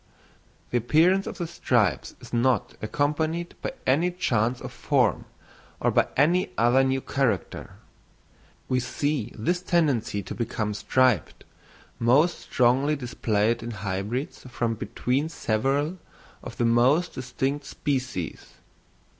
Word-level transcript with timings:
The 0.71 0.79
appearance 0.79 1.27
of 1.27 1.37
the 1.37 1.45
stripes 1.45 2.15
is 2.19 2.33
not 2.33 2.73
accompanied 2.81 3.53
by 3.61 3.73
any 3.85 4.09
change 4.09 4.59
of 4.59 4.73
form, 4.73 5.25
or 5.79 5.91
by 5.91 6.07
any 6.17 6.49
other 6.57 6.83
new 6.83 7.01
character. 7.01 7.75
We 8.67 8.79
see 8.79 9.31
this 9.37 9.61
tendency 9.61 10.23
to 10.23 10.33
become 10.33 10.73
striped 10.73 11.43
most 11.99 12.39
strongly 12.39 12.95
displayed 12.95 13.61
in 13.61 13.69
hybrids 13.69 14.43
from 14.49 14.73
between 14.73 15.29
several 15.29 15.99
of 16.41 16.57
the 16.57 16.65
most 16.65 17.13
distinct 17.13 17.65
species. 17.65 18.53